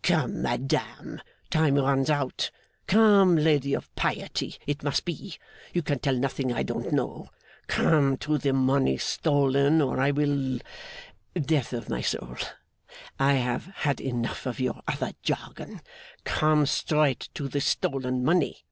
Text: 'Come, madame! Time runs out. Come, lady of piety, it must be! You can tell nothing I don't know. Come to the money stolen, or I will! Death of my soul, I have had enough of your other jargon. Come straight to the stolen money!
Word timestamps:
'Come, 0.00 0.40
madame! 0.40 1.20
Time 1.50 1.74
runs 1.74 2.08
out. 2.08 2.50
Come, 2.86 3.36
lady 3.36 3.74
of 3.74 3.94
piety, 3.94 4.56
it 4.66 4.82
must 4.82 5.04
be! 5.04 5.36
You 5.74 5.82
can 5.82 5.98
tell 5.98 6.14
nothing 6.16 6.50
I 6.50 6.62
don't 6.62 6.92
know. 6.92 7.28
Come 7.66 8.16
to 8.16 8.38
the 8.38 8.54
money 8.54 8.96
stolen, 8.96 9.82
or 9.82 10.00
I 10.00 10.10
will! 10.10 10.60
Death 11.38 11.74
of 11.74 11.90
my 11.90 12.00
soul, 12.00 12.38
I 13.18 13.34
have 13.34 13.66
had 13.84 14.00
enough 14.00 14.46
of 14.46 14.58
your 14.60 14.80
other 14.88 15.12
jargon. 15.22 15.82
Come 16.24 16.64
straight 16.64 17.28
to 17.34 17.46
the 17.46 17.60
stolen 17.60 18.24
money! 18.24 18.64